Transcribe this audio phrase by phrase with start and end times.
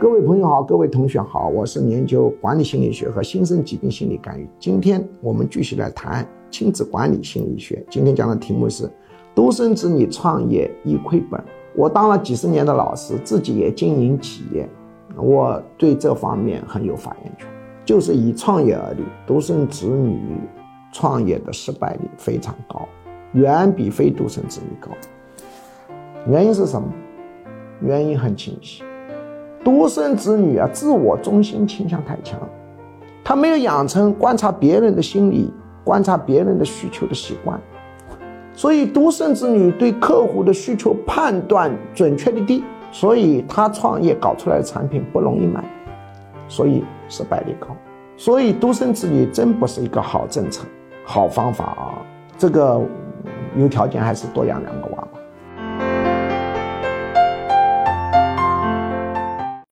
[0.00, 4.48] 各位朋友好，各位同学好，我是研究管理心理学和新生疾病心理干预。
[4.56, 7.84] 今天我们继续来谈亲子管理心理学。
[7.90, 8.88] 今天讲的题目是
[9.34, 11.42] 独生子女创业易亏本。
[11.74, 14.68] 我当了几十年的老师，自己也经营企业，
[15.16, 17.48] 我对这方面很有发言权。
[17.84, 20.16] 就是以创业而立，独生子女
[20.92, 22.88] 创业的失败率非常高，
[23.32, 24.92] 远比非独生子女高。
[26.28, 26.88] 原因是什么？
[27.80, 28.84] 原因很清晰。
[29.64, 32.38] 独生子女啊，自我中心倾向太强，
[33.22, 35.52] 他没有养成观察别人的心理、
[35.84, 37.60] 观察别人的需求的习惯，
[38.54, 45.62] 所以独生子女对客户的需求判断准确率低，所以他创业搞出来的产品不容易卖，
[46.48, 47.68] 所以失败率高。
[48.16, 50.64] 所以独生子女真不是一个好政策、
[51.04, 51.94] 好方法啊！
[52.36, 52.80] 这个
[53.56, 54.97] 有条件还是多养两个娃